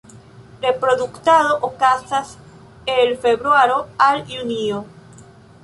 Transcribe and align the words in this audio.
Reproduktado 0.63 1.59
okazas 1.61 2.35
el 2.87 3.19
februaro 3.19 3.87
al 3.99 4.25
junio. 4.25 4.85